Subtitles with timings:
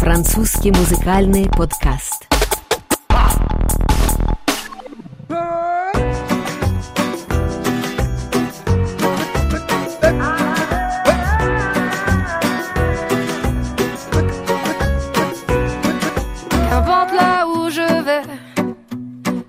[0.00, 2.28] Французский музыкальный подкаст.
[16.68, 18.22] Qu'importe là où je vais,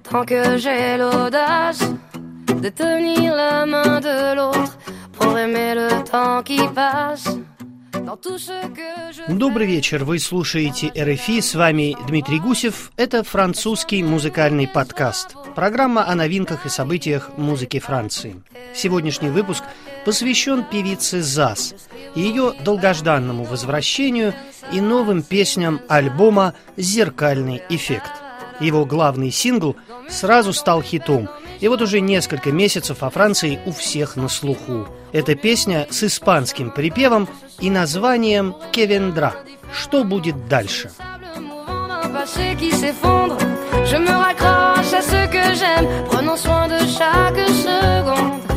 [0.09, 1.83] tant que j'ai l'audace
[2.61, 4.77] de tenir la main de l'autre
[5.13, 7.30] pour aimer le temps qui passe.
[9.28, 12.92] Добрый вечер, вы слушаете РФИ, с вами Дмитрий Гусев.
[12.98, 15.34] Это французский музыкальный подкаст.
[15.54, 18.42] Программа о новинках и событиях музыки Франции.
[18.74, 19.64] Сегодняшний выпуск
[20.04, 21.74] посвящен певице ЗАС,
[22.14, 24.34] ее долгожданному возвращению
[24.72, 28.12] и новым песням альбома «Зеркальный эффект».
[28.60, 29.74] Его главный сингл
[30.12, 31.28] сразу стал хитом,
[31.60, 34.86] и вот уже несколько месяцев во Франции у всех на слуху.
[35.12, 39.34] Это песня с испанским припевом и названием «Кевендра».
[39.72, 40.90] Что будет дальше?
[43.84, 48.51] Je me raccroche à ce que j'aime, prenons soin de chaque seconde.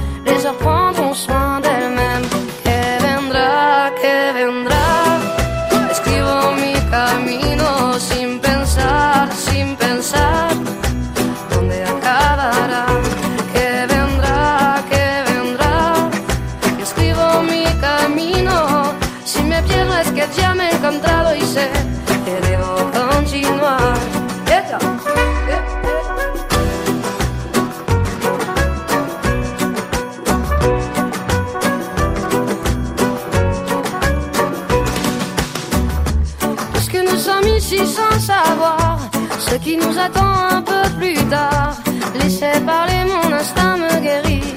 [39.56, 41.76] Ce qui nous attend un peu plus tard,
[42.20, 44.54] laissez parler mon instinct me guérit.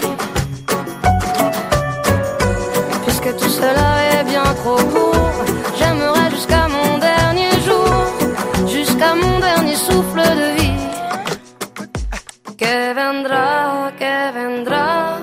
[3.04, 5.44] Puisque tout cela est bien trop court,
[5.78, 7.92] j'aimerais jusqu'à mon dernier jour,
[8.66, 10.84] jusqu'à mon dernier souffle de vie.
[12.62, 15.18] Que vendra, que vendra,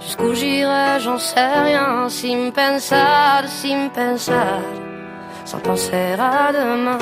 [0.00, 4.60] jusqu'où j'irai, j'en sais rien, sin pensar, sin pensar,
[5.44, 6.98] sans penser à demain.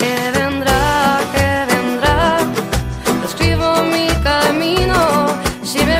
[0.00, 1.23] Que vendra,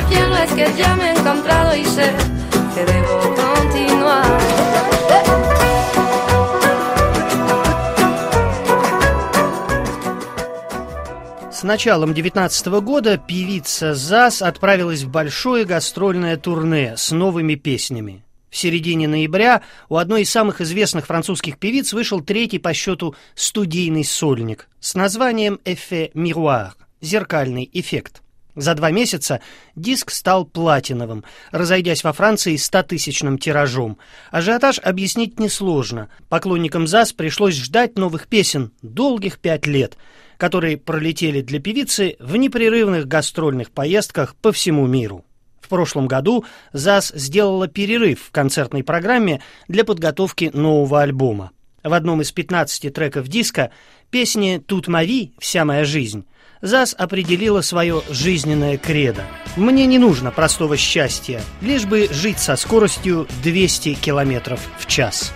[0.09, 2.11] pierdo es que ya me he encontrado y sé
[2.73, 4.25] que debo continuar.
[11.51, 18.25] С началом 19 года певица ЗАС отправилась в большое гастрольное турне с новыми песнями.
[18.49, 24.03] В середине ноября у одной из самых известных французских певиц вышел третий по счету студийный
[24.03, 28.21] сольник с названием «Эффе мируар»– «Зеркальный эффект».
[28.55, 29.41] За два месяца
[29.75, 33.97] диск стал платиновым, разойдясь во Франции 100-тысячным тиражом.
[34.31, 36.09] Ажиотаж объяснить несложно.
[36.29, 39.97] Поклонникам ЗАС пришлось ждать новых песен долгих пять лет,
[40.37, 45.25] которые пролетели для певицы в непрерывных гастрольных поездках по всему миру.
[45.59, 51.51] В прошлом году ЗАС сделала перерыв в концертной программе для подготовки нового альбома.
[51.83, 53.71] В одном из 15 треков диска
[54.11, 55.33] песни «Тут мави.
[55.39, 56.25] Вся моя жизнь»
[56.65, 59.21] ЗАС определила свое жизненное кредо.
[59.55, 65.31] «Мне не нужно простого счастья, лишь бы жить со скоростью 200 километров в час».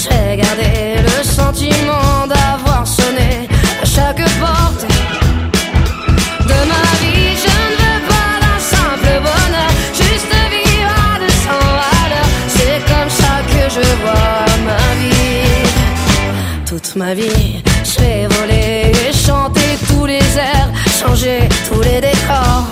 [0.00, 3.48] Je vais garder le sentiment d'avoir sonné
[3.82, 4.97] à chaque porte.
[16.98, 20.70] Ma vie, je vais voler et chanter tous les airs,
[21.00, 22.66] changer tous les décors.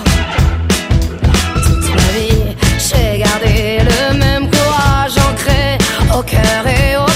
[1.65, 2.43] Toute ma vie,
[2.77, 5.77] je vais garder le même courage ancré
[6.17, 7.06] au cœur et au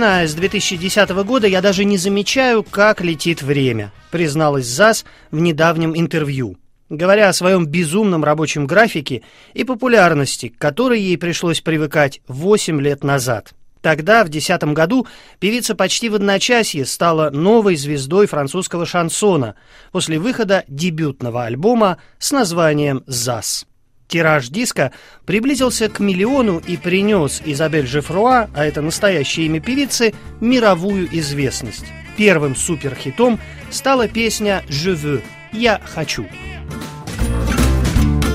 [0.00, 5.94] Начиная с 2010 года я даже не замечаю, как летит время, призналась ЗАС в недавнем
[5.94, 6.56] интервью.
[6.88, 9.20] Говоря о своем безумном рабочем графике
[9.52, 13.52] и популярности, к которой ей пришлось привыкать 8 лет назад.
[13.82, 15.06] Тогда, в 2010 году,
[15.38, 19.54] певица почти в одночасье стала новой звездой французского шансона
[19.92, 23.66] после выхода дебютного альбома с названием «ЗАС».
[24.10, 24.90] Тираж диска
[25.24, 31.84] приблизился к миллиону и принес Изабель Жефруа, а это настоящее имя певицы, мировую известность.
[32.16, 33.38] Первым суперхитом
[33.70, 35.22] стала песня «Je veux»–
[35.52, 36.26] «Я хочу».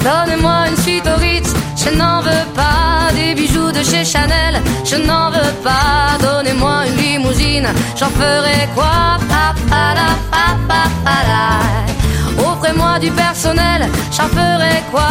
[0.01, 1.15] Donnez-moi une suite au
[12.37, 15.07] Offrez-moi du personnel, j'en ferai quoi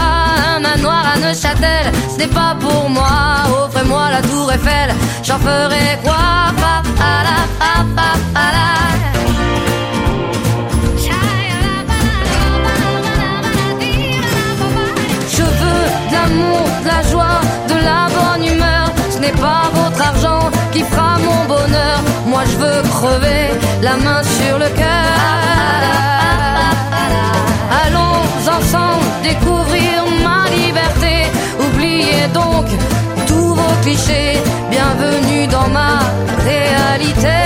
[0.57, 3.45] Un manoir à Neuchâtel, ce n'est pas pour moi.
[3.65, 6.15] Offrez-moi la tour Eiffel, j'en ferai quoi?
[15.37, 18.93] Je veux de l'amour, de la joie, de la bonne humeur.
[19.11, 21.99] Ce n'est pas votre argent qui fera mon bonheur.
[22.27, 23.49] Moi je veux crever
[23.83, 25.25] la main sur le cœur
[29.23, 31.27] découvrir ma liberté.
[31.59, 32.67] Oubliez donc
[33.27, 34.39] tous vos clichés.
[34.71, 35.99] Bienvenue dans ma
[36.45, 37.39] réalité.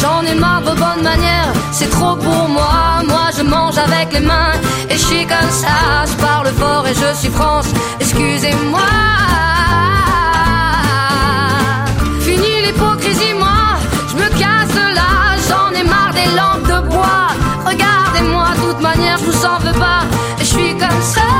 [0.00, 3.02] J'en ai marre de vos bonnes manières, c'est trop pour moi.
[3.06, 4.54] Moi je mange avec les mains
[4.88, 6.04] et je suis comme ça.
[6.10, 7.68] Je parle fort et je suis France,
[8.00, 8.80] excusez-moi.
[12.20, 13.60] Fini l'hypocrisie, moi
[15.70, 17.28] j'en ai marre des lampes de bois.
[17.64, 20.02] Regardez-moi, de toute manière, je vous en veux pas.
[20.38, 21.30] Je suis comme ça.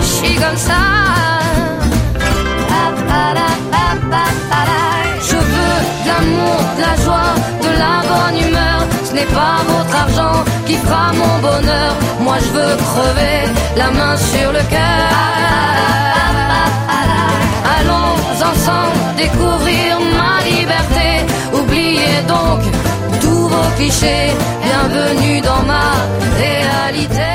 [0.00, 0.80] Je suis comme ça.
[5.28, 8.80] Je veux de l'amour, de la joie, de la bonne humeur.
[9.04, 11.96] Ce n'est pas votre argent qui fera mon bonheur.
[12.20, 15.24] Moi je veux crever la main sur le cœur
[18.54, 21.08] ensemble découvrir ma liberté.
[21.52, 22.60] Oubliez donc
[23.22, 24.30] tous vos clichés.
[24.66, 25.88] Bienvenue dans ma
[26.38, 27.32] réalité.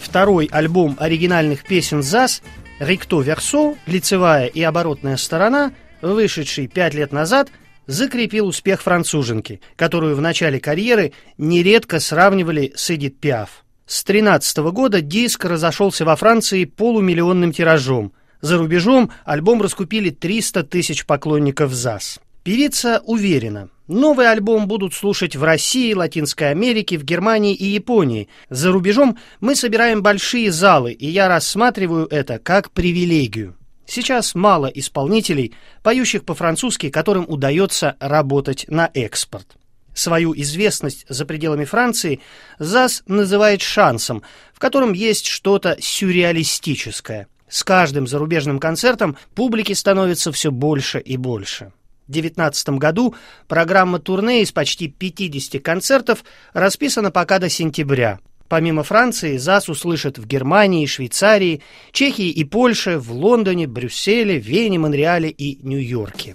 [0.00, 2.42] Второй альбом оригинальных песен ЗАС
[2.80, 3.76] «Рикто Версо.
[3.86, 5.72] Лицевая и оборотная сторона»,
[6.02, 7.48] вышедший пять лет назад,
[7.86, 13.64] закрепил успех француженки, которую в начале карьеры нередко сравнивали с Эдит Пиаф.
[13.86, 21.04] С 13 года диск разошелся во Франции полумиллионным тиражом, за рубежом альбом раскупили 300 тысяч
[21.06, 22.20] поклонников ЗАС.
[22.42, 28.28] Певица уверена, новый альбом будут слушать в России, Латинской Америке, в Германии и Японии.
[28.48, 33.56] За рубежом мы собираем большие залы, и я рассматриваю это как привилегию.
[33.86, 39.56] Сейчас мало исполнителей, поющих по-французски, которым удается работать на экспорт.
[39.92, 42.20] Свою известность за пределами Франции
[42.58, 44.22] ЗАС называет шансом,
[44.54, 51.72] в котором есть что-то сюрреалистическое– с каждым зарубежным концертом публики становится все больше и больше.
[52.08, 53.14] В 2019 году
[53.46, 58.18] программа турне из почти 50 концертов расписана пока до сентября.
[58.48, 65.30] Помимо Франции, ЗАС услышат в Германии, Швейцарии, Чехии и Польше, в Лондоне, Брюсселе, Вене, Монреале
[65.30, 66.34] и Нью-Йорке.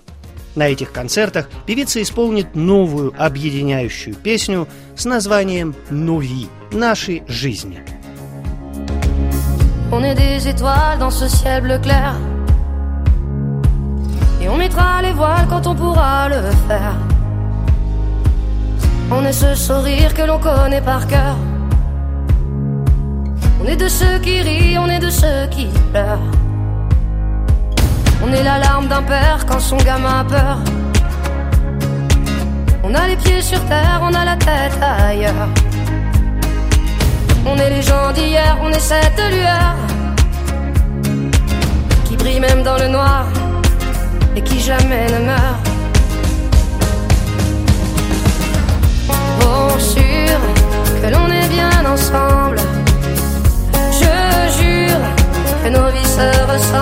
[0.56, 8.05] На этих концертах певица исполнит новую объединяющую песню с названием «Нови»– «Наши жизни».
[9.92, 12.15] On est des étoiles dans ce ciel bleu clair.
[14.42, 16.96] Et on mettra les voiles quand on pourra le faire.
[19.12, 21.36] On est ce sourire que l'on connaît par cœur.
[23.62, 26.20] On est de ceux qui rient, on est de ceux qui pleurent.
[28.24, 30.58] On est l'alarme d'un père quand son gamin a peur.
[32.84, 35.50] On a les pieds sur terre, on a la tête ailleurs.
[37.48, 39.75] On est les gens d'hier, on est cette lueur
[42.06, 43.25] qui brille même dans le noir
[44.36, 45.62] et qui jamais ne meurt.
[49.40, 50.40] Bon, sûr
[51.02, 52.58] que l'on est bien ensemble.
[54.02, 54.16] Je
[54.60, 55.06] jure
[55.64, 56.75] que nos vies se ressemblent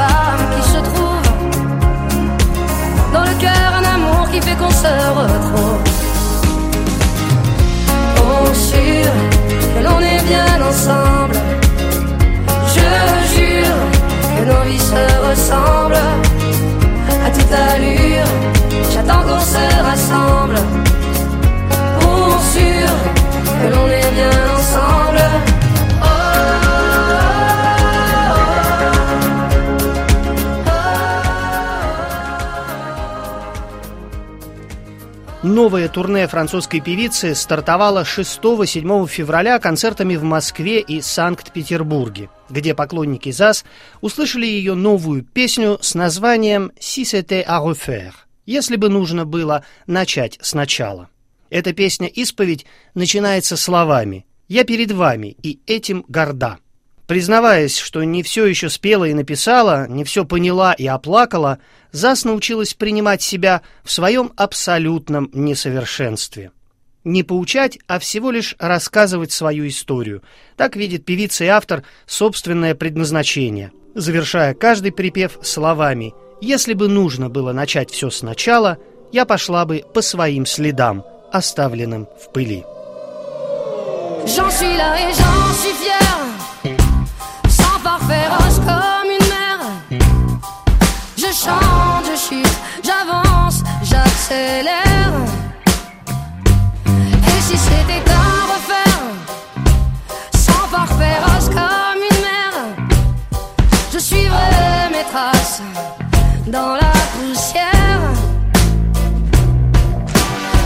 [0.00, 1.22] femme qui se trouve.
[3.12, 5.80] Dans le cœur, un amour qui fait qu'on se retrouve.
[8.28, 9.12] On sûr
[9.74, 11.36] que l'on est bien ensemble.
[12.74, 12.88] Je
[13.34, 13.80] jure
[14.36, 16.06] que nos vies se ressemblent
[17.24, 18.30] à toute allure.
[18.92, 20.58] J'attends qu'on se rassemble.
[22.00, 22.88] Pour sûr
[23.60, 25.05] que l'on est bien ensemble.
[35.46, 43.64] Новое турне французской певицы стартовало 6-7 февраля концертами в Москве и Санкт-Петербурге, где поклонники ЗАС
[44.00, 50.36] услышали ее новую песню с названием «Si c'était à refaire», если бы нужно было начать
[50.42, 51.10] сначала.
[51.48, 56.58] Эта песня-исповедь начинается словами «Я перед вами, и этим горда».
[57.06, 61.58] Признаваясь, что не все еще спела и написала, не все поняла и оплакала,
[61.92, 66.50] Зас научилась принимать себя в своем абсолютном несовершенстве.
[67.04, 70.22] Не поучать, а всего лишь рассказывать свою историю.
[70.56, 77.52] Так видит певица и автор собственное предназначение, завершая каждый припев словами «Если бы нужно было
[77.52, 78.78] начать все сначала,
[79.12, 82.64] я пошла бы по своим следам, оставленным в пыли».
[84.26, 86.05] J'en suis là et j'en suis fier.
[91.46, 95.12] Je chante, je chute, j'avance, j'accélère.
[96.86, 99.02] Et si c'était à refaire,
[100.34, 102.58] sans part féroce comme une mère,
[103.92, 105.62] je suivrai mes traces
[106.48, 108.10] dans la poussière.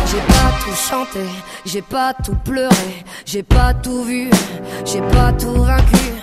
[0.07, 1.27] J'ai pas tout chanté,
[1.67, 4.31] j'ai pas tout pleuré, j'ai pas tout vu,
[4.87, 6.15] j'ai pas tout vaincu.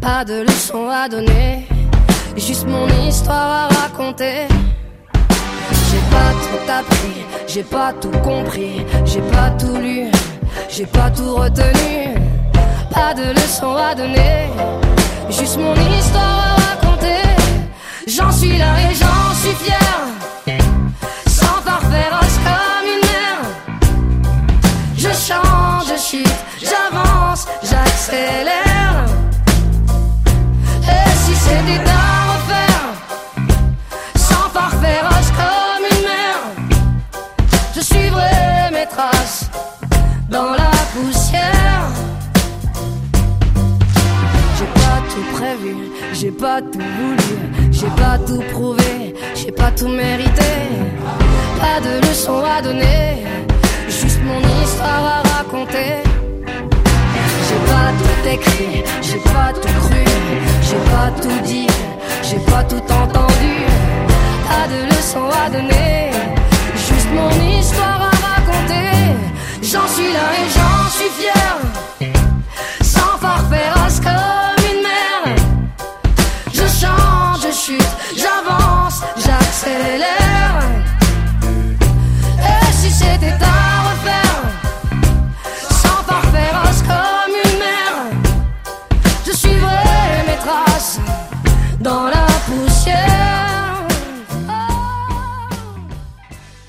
[0.00, 1.68] Pas de leçons à donner,
[2.36, 4.46] juste mon histoire à raconter.
[5.90, 10.10] J'ai pas tout appris, j'ai pas tout compris, j'ai pas tout lu,
[10.68, 12.14] j'ai pas tout retenu.
[12.90, 14.48] Pas de leçons à donner,
[15.30, 17.22] juste mon histoire à raconter.
[18.06, 20.11] J'en suis là et j'en suis fier.
[46.22, 50.52] J'ai pas tout voulu, j'ai pas tout prouvé, j'ai pas tout mérité.
[51.58, 53.24] Pas de leçons à donner,
[53.88, 55.94] juste mon histoire à raconter.
[57.46, 60.04] J'ai pas tout écrit, j'ai pas tout cru,
[60.62, 61.66] j'ai pas tout dit,
[62.22, 63.54] j'ai pas tout entendu.
[64.46, 66.12] Pas de leçons à donner,
[66.76, 69.16] juste mon histoire à raconter.
[69.60, 71.71] J'en suis là et j'en suis fier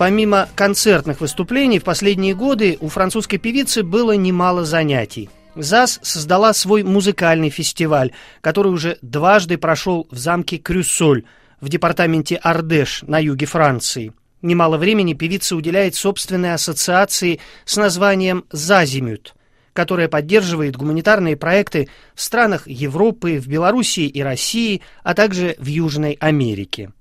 [0.04, 5.30] Помимо концертных выступлений, в последние годы у французской певицы было немало занятий.
[5.56, 11.24] ЗАС создала свой музыкальный фестиваль, который уже дважды прошел в замке Крюссоль
[11.62, 14.12] в департаменте Ардеш на юге Франции.
[14.42, 19.36] Немало времени певица уделяет собственной ассоциации с названием «Зазимют»,
[19.72, 26.18] которая поддерживает гуманитарные проекты в странах Европы, в Белоруссии и России, а также в Южной
[26.20, 26.92] Америке.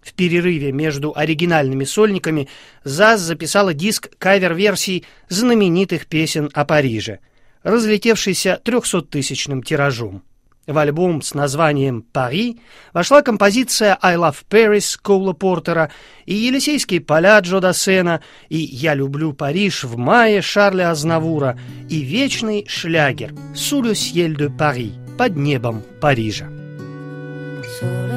[0.00, 2.48] В перерыве между оригинальными сольниками
[2.84, 7.20] ЗАЗ записала диск кавер-версий знаменитых песен о Париже,
[7.62, 10.22] разлетевшийся 300-тысячным тиражом.
[10.66, 12.60] В альбом с названием «Пари»
[12.92, 15.90] вошла композиция «I Love Paris» Коула Портера
[16.26, 22.66] и «Елисейские поля» Джо Дассена, и «Я люблю Париж» в мае Шарля Азнавура, и вечный
[22.68, 26.59] шлягер «Sous le ciel de Paris» под небом Парижа.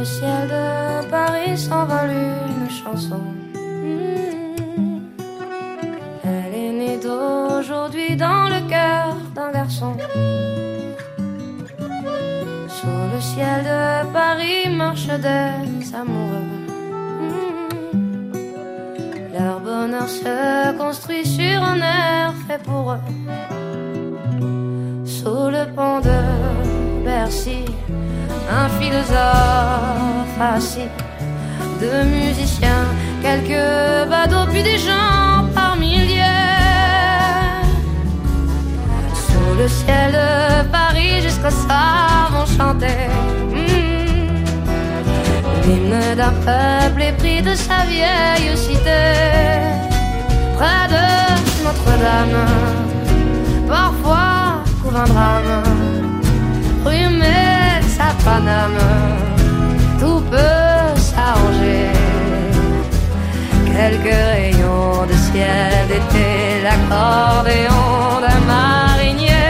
[0.04, 3.22] Le ciel de Paris s'envole une chanson.
[3.56, 5.00] Mmh.
[6.26, 7.08] Elle
[7.58, 9.96] aujourd'hui dans le cœur d'un garçon.
[12.68, 16.50] Sous le ciel de Paris marchent des amoureux.
[17.22, 18.34] Hmm.
[19.34, 23.04] Leur bonheur se construit sur un air fait pour eux.
[25.06, 26.20] Sous le pont de
[27.06, 27.64] Bercy,
[28.62, 30.90] un philosophe assis,
[31.80, 32.86] deux musiciens,
[33.22, 36.64] quelques badauds, puis des gens par milliers
[39.58, 43.08] le ciel de Paris jusqu'au soir vont chanter.
[43.52, 44.44] Hmm.
[45.66, 49.04] L'hymne d'un peuple épris de sa vieille cité.
[50.58, 51.06] Près de
[51.64, 52.46] Notre-Dame,
[53.68, 56.13] parfois couvre un drame.
[58.26, 58.80] Paname,
[60.00, 61.90] tout peut s'arranger.
[63.66, 69.50] Quelques rayons de ciel d'été, l'accordéon d'un marinier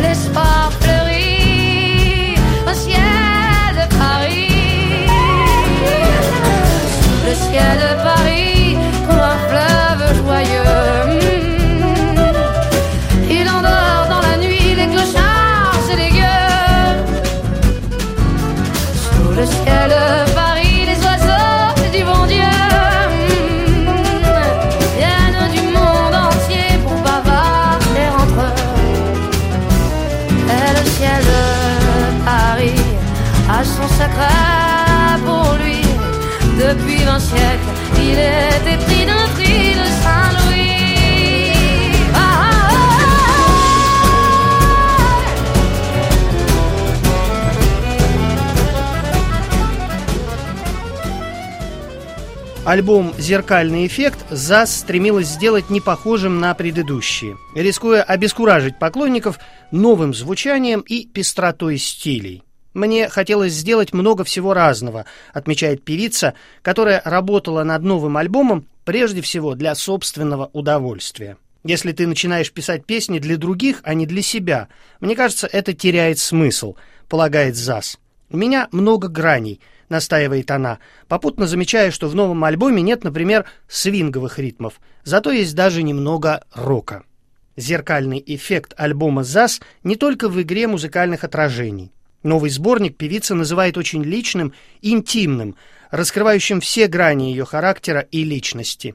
[0.00, 2.36] l'espoir fleurit
[2.70, 5.06] au ciel de Paris.
[7.26, 8.51] Le ciel de Paris
[52.64, 59.40] Альбом «Зеркальный эффект» ЗАС стремилась сделать не похожим на предыдущие, рискуя обескуражить поклонников
[59.72, 62.44] новым звучанием и пестротой стилей.
[62.72, 69.56] Мне хотелось сделать много всего разного, отмечает певица, которая работала над новым альбомом прежде всего
[69.56, 71.38] для собственного удовольствия.
[71.64, 74.68] Если ты начинаешь писать песни для других, а не для себя,
[75.00, 76.76] мне кажется, это теряет смысл,
[77.08, 77.98] полагает ЗАС.
[78.30, 79.60] У меня много граней,
[79.92, 85.84] настаивает она, попутно замечая, что в новом альбоме нет, например, свинговых ритмов, зато есть даже
[85.84, 87.04] немного рока.
[87.56, 91.92] Зеркальный эффект альбома ЗАС не только в игре музыкальных отражений.
[92.22, 95.56] Новый сборник певица называет очень личным, интимным,
[95.90, 98.94] раскрывающим все грани ее характера и личности.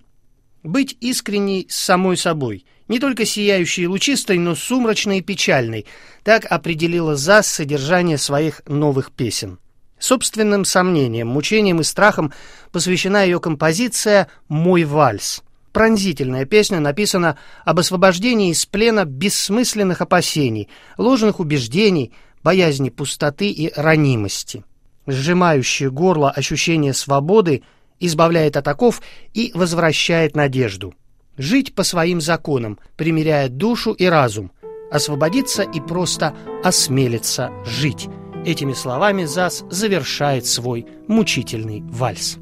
[0.63, 5.85] Быть искренней с самой собой, не только сияющей и лучистой, но сумрачной и печальной,
[6.23, 9.59] так определила ЗАС содержание своих новых песен.
[9.99, 12.31] Собственным сомнением, мучением и страхом
[12.71, 15.41] посвящена ее композиция «Мой вальс».
[15.73, 24.63] Пронзительная песня написана об освобождении из плена бессмысленных опасений, ложных убеждений, боязни пустоты и ранимости.
[25.05, 27.63] Сжимающее горло ощущение свободы
[27.99, 29.01] избавляет от оков
[29.33, 30.93] и возвращает надежду.
[31.37, 34.51] Жить по своим законам, примиряя душу и разум,
[34.91, 38.07] освободиться и просто осмелиться жить.
[38.46, 42.38] Этими словами ЗАС завершает свой мучительный вальс.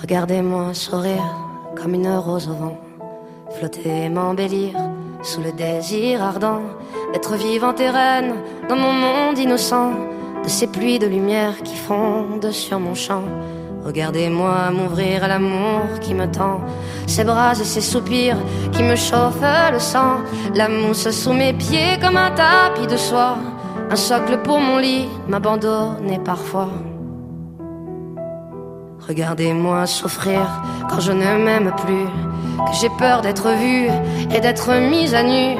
[0.00, 1.22] Regardez-moi sourire
[1.76, 2.78] comme une rose au vent,
[3.58, 4.74] flotter m'embellir
[5.22, 6.62] sous le désir ardent
[7.12, 8.34] d'être vivante et reine
[8.68, 9.92] dans mon monde innocent,
[10.42, 13.24] de ces pluies de lumière qui fondent sur mon champ.
[13.84, 16.60] Regardez-moi m'ouvrir à l'amour qui me tend,
[17.06, 18.38] ses bras et ses soupirs
[18.72, 20.18] qui me chauffent le sang,
[20.54, 23.36] la mousse sous mes pieds comme un tapis de soie,
[23.89, 26.69] un socle pour mon lit m'abandonner parfois.
[29.07, 30.41] Regardez-moi souffrir
[30.89, 32.05] quand je ne m'aime plus,
[32.65, 33.87] que j'ai peur d'être vue
[34.35, 35.55] et d'être mise à nu,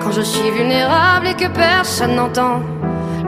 [0.00, 2.60] quand je suis vulnérable et que personne n'entend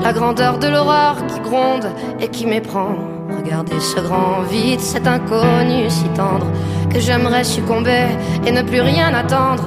[0.00, 1.88] la grandeur de l'horreur qui gronde
[2.20, 2.94] et qui m'éprend.
[3.36, 6.46] Regardez ce grand vide, cet inconnu si tendre,
[6.92, 8.06] que j'aimerais succomber
[8.46, 9.64] et ne plus rien attendre.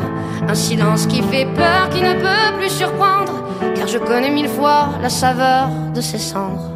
[0.47, 3.36] Un silence qui fait peur, qui ne peut plus surprendre,
[3.75, 6.71] car je connais mille fois la saveur de ses cendres.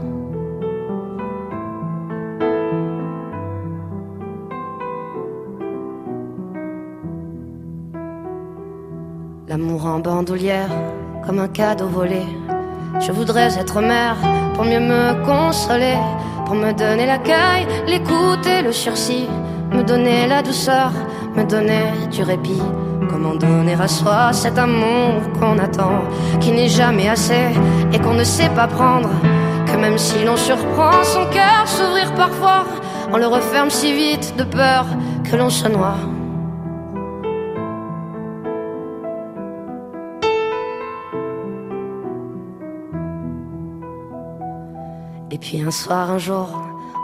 [9.48, 10.70] L'amour en bandoulière,
[11.26, 12.24] comme un cadeau volé.
[13.00, 14.16] Je voudrais être mère
[14.54, 15.98] pour mieux me consoler,
[16.46, 19.28] pour me donner l'accueil, l'écoute et le sursis,
[19.72, 20.92] me donner la douceur,
[21.36, 22.62] me donner du répit.
[23.12, 26.04] Comment donner à soi cet amour qu'on attend,
[26.40, 27.50] qui n'est jamais assez
[27.92, 29.10] et qu'on ne sait pas prendre?
[29.68, 32.64] Que même si l'on surprend son cœur s'ouvrir parfois,
[33.12, 34.86] on le referme si vite de peur
[35.30, 35.98] que l'on se noie.
[45.32, 46.48] Et puis un soir, un jour,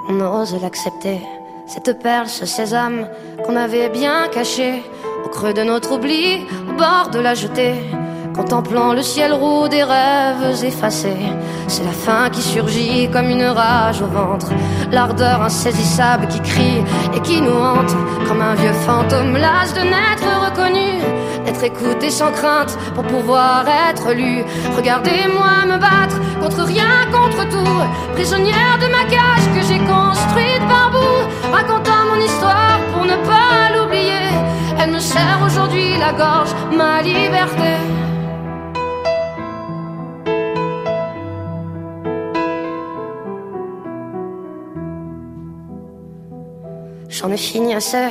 [0.09, 1.19] on ose l'accepter.
[1.67, 3.09] Cette perle, ce sésame
[3.45, 4.81] qu'on avait bien cachée
[5.25, 7.75] au creux de notre oubli, au bord de la jetée.
[8.35, 11.25] Contemplant le ciel roux des rêves effacés,
[11.67, 14.49] c'est la faim qui surgit comme une rage au ventre,
[14.91, 16.83] l'ardeur insaisissable qui crie
[17.15, 17.95] et qui nous hante
[18.27, 21.01] comme un vieux fantôme las de n'être reconnu,
[21.45, 24.43] d'être écouté sans crainte pour pouvoir être lu.
[24.75, 30.91] Regardez-moi me battre contre rien, contre tout, prisonnière de ma cage que j'ai construite par
[30.91, 33.86] bout, racontant mon histoire pour ne pas l'oublier.
[34.79, 37.73] Elle me serre aujourd'hui la gorge, ma liberté.
[47.09, 48.09] J'en ai fini assez,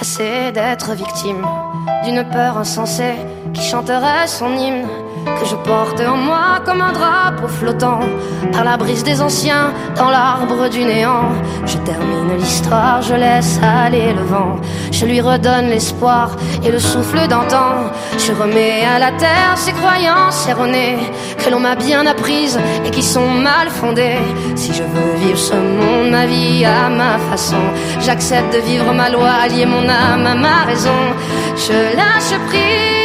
[0.00, 1.44] assez d'être victime
[2.04, 3.16] d'une peur insensée
[3.52, 4.86] qui chanterait son hymne
[5.38, 8.00] que je porte en moi comme un drapeau flottant
[8.52, 11.28] par la brise des anciens dans l'arbre du néant.
[11.66, 14.56] Je termine l'histoire, je laisse aller le vent,
[14.92, 17.90] je lui redonne l'espoir et le souffle d'antan.
[18.18, 20.98] Je remets à la terre ces croyances erronées
[21.38, 24.20] que l'on m'a bien apprises et qui sont mal fondées.
[24.54, 27.62] Si je veux vivre ce monde, ma vie à ma façon,
[28.00, 31.00] j'accepte de vivre ma loi, allier mon âme à ma raison.
[31.56, 32.95] Je lâche prise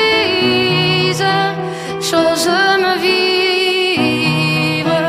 [2.12, 2.52] j'ose
[2.84, 5.04] me vivre,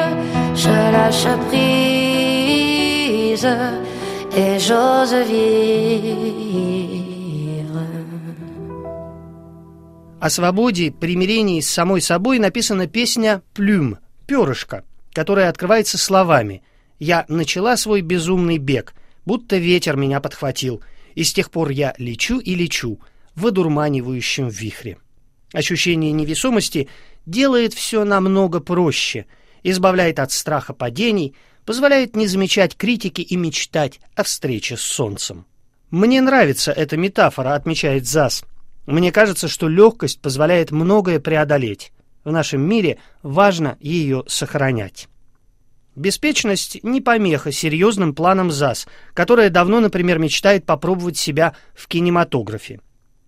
[0.54, 3.50] je lâche prise
[4.36, 5.42] et j'ose vivre.
[10.20, 16.62] О свободе, примирении с самой собой написана песня «Плюм»— «Перышко», которая открывается словами
[17.00, 18.94] «Я начала свой безумный бег,
[19.26, 20.80] будто ветер меня подхватил,
[21.16, 23.00] и с тех пор я лечу и лечу
[23.34, 24.98] в одурманивающем вихре».
[25.52, 26.88] Ощущение невесомости
[27.26, 29.26] делает все намного проще,
[29.62, 31.34] избавляет от страха падений,
[31.64, 35.46] позволяет не замечать критики и мечтать о встрече с солнцем.
[35.90, 38.44] Мне нравится эта метафора, отмечает ЗАС.
[38.86, 41.92] Мне кажется, что легкость позволяет многое преодолеть.
[42.24, 45.08] В нашем мире важно ее сохранять.
[45.94, 52.80] Беспечность не помеха серьезным планам ЗАС, которая давно, например, мечтает попробовать себя в кинематографе.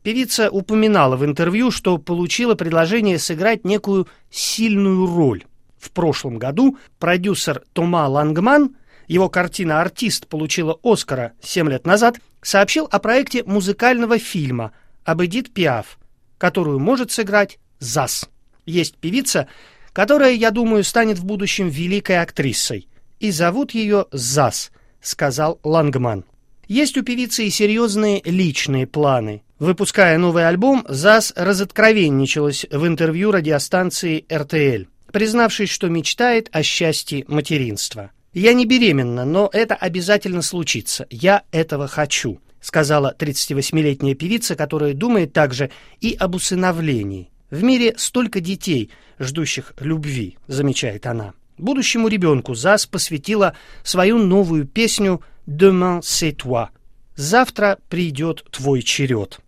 [0.05, 5.45] Певица упоминала в интервью, что получила предложение сыграть некую сильную роль.
[5.79, 8.77] В прошлом году продюсер Тома Лангман,
[9.09, 14.73] его картина «Артист» получила Оскара 7 лет назад, сообщил о проекте музыкального фильма
[15.05, 15.99] об Эдит Пиаф,
[16.37, 18.29] которую может сыграть ЗАС.
[18.67, 19.49] Есть певица,
[19.95, 22.89] которая, я думаю, станет в будущем великой актрисой.
[23.21, 26.27] И зовут ее ЗАС, сказал Лангман.
[26.69, 29.43] Есть у певицы и серьезные личные планы.
[29.65, 38.11] Выпуская новый альбом, ЗАС разоткровенничалась в интервью радиостанции РТЛ, признавшись, что мечтает о счастье материнства.
[38.35, 41.07] «Я не беременна, но это обязательно случится.
[41.09, 47.31] Я этого хочу», сказала 38-летняя певица, которая думает также и об усыновлении.
[47.49, 51.33] «В мире столько детей, ждущих любви», замечает она.
[51.57, 56.69] Будущему ребенку ЗАС посвятила свою новую песню «Demain c'est toi»
[57.17, 59.41] «Завтра придет твой черед».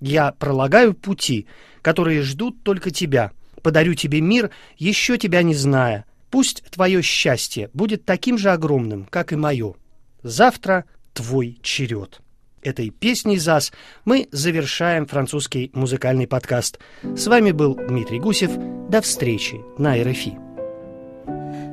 [0.00, 1.46] Я пролагаю пути,
[1.82, 3.32] которые ждут только тебя.
[3.62, 6.04] Подарю тебе мир, еще тебя не зная.
[6.30, 9.74] Пусть твое счастье будет таким же огромным, как и мое.
[10.22, 12.20] Завтра твой черед.
[12.62, 13.72] Этой песней ЗАС
[14.04, 16.80] мы завершаем французский музыкальный подкаст.
[17.02, 18.50] С вами был Дмитрий Гусев.
[18.88, 20.36] До встречи на РФИ.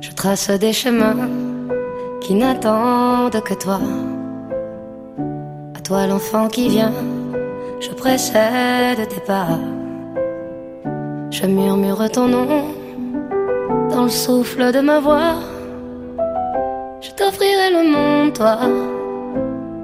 [0.00, 0.72] Je trace des
[7.84, 9.58] je précède tes pas.
[11.30, 12.48] Je murmure ton nom
[13.90, 15.36] dans le souffle de ma voix.
[17.02, 18.58] Je t'offrirai le monde, toi,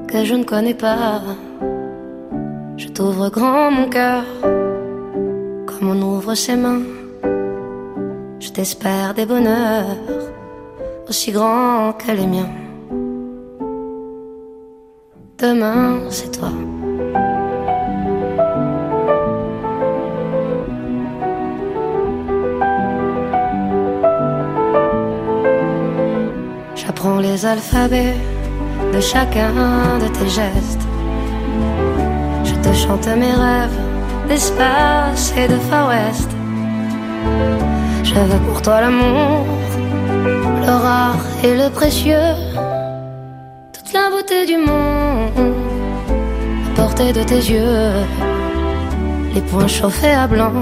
[0.09, 1.21] que je ne connais pas.
[2.79, 4.25] Je t'ouvre grand mon cœur,
[5.67, 6.83] comme on ouvre ses mains.
[8.39, 9.97] Je t'espère des bonheurs
[11.09, 12.53] aussi grands que les miens.
[15.39, 16.53] Demain, c'est toi.
[27.03, 28.15] J'apprends les alphabets
[28.93, 29.55] de chacun
[30.03, 30.87] de tes gestes.
[32.45, 33.81] Je te chante mes rêves
[34.29, 36.31] d'espace et de Far West.
[38.05, 39.47] Je veux pour toi l'amour,
[40.67, 42.35] le rare et le précieux,
[43.73, 45.55] toute la beauté du monde
[46.67, 48.05] à portée de tes yeux.
[49.35, 50.53] Les poings chauffés à blanc,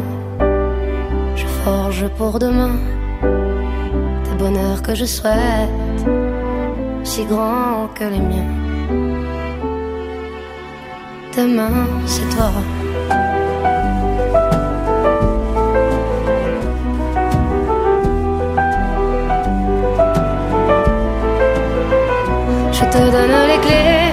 [1.34, 2.76] je forge pour demain
[4.38, 5.70] bonheur que je souhaite,
[7.08, 8.52] si grand que les miens.
[11.36, 12.50] Demain, c'est toi.
[22.76, 24.12] Je te donne les clés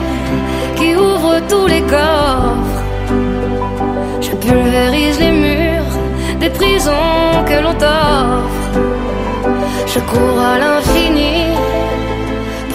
[0.78, 2.84] qui ouvrent tous les coffres.
[4.22, 5.96] Je pulvérise les murs
[6.40, 8.74] des prisons que l'on t'offre.
[9.94, 11.55] Je cours à l'infini